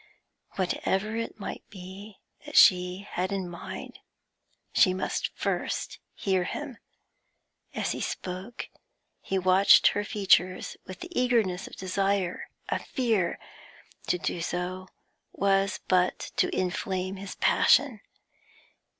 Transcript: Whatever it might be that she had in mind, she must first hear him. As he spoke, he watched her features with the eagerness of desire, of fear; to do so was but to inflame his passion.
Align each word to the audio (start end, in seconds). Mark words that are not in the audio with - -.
Whatever 0.55 1.15
it 1.15 1.39
might 1.39 1.63
be 1.69 2.17
that 2.47 2.57
she 2.57 3.07
had 3.07 3.31
in 3.31 3.47
mind, 3.47 3.99
she 4.73 4.95
must 4.95 5.29
first 5.37 5.99
hear 6.15 6.43
him. 6.43 6.79
As 7.75 7.91
he 7.91 8.01
spoke, 8.01 8.69
he 9.21 9.37
watched 9.37 9.89
her 9.89 10.03
features 10.03 10.75
with 10.87 11.01
the 11.01 11.11
eagerness 11.21 11.67
of 11.67 11.75
desire, 11.75 12.49
of 12.69 12.81
fear; 12.81 13.37
to 14.07 14.17
do 14.17 14.41
so 14.41 14.87
was 15.33 15.79
but 15.87 16.31
to 16.37 16.47
inflame 16.49 17.17
his 17.17 17.35
passion. 17.35 18.01